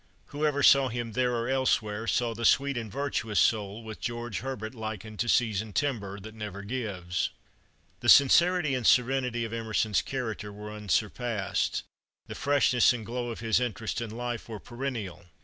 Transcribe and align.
Whoever 0.29 0.63
saw 0.63 0.87
him 0.87 1.11
there 1.11 1.35
or 1.35 1.47
elsewhere, 1.47 2.07
saw 2.07 2.33
the 2.33 2.43
"sweet 2.43 2.75
and 2.75 2.91
virtuous 2.91 3.39
soul" 3.39 3.83
which 3.83 3.99
George 3.99 4.39
Herbert 4.39 4.73
likened 4.73 5.19
to 5.19 5.29
seasoned 5.29 5.75
timber 5.75 6.19
that 6.21 6.33
never 6.33 6.63
gives. 6.63 7.29
The 7.99 8.09
sincerity 8.09 8.73
and 8.73 8.87
serenity 8.87 9.45
of 9.45 9.53
Emerson's 9.53 10.01
character 10.01 10.51
were 10.51 10.71
unsurpassed. 10.73 11.83
The 12.25 12.33
freshness 12.33 12.93
and 12.93 13.05
glow 13.05 13.29
of 13.29 13.41
his 13.41 13.59
interest 13.59 14.01
in 14.01 14.09
life 14.09 14.49
were 14.49 14.59
perennial. 14.59 15.25